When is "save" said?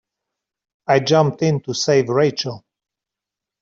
1.75-2.09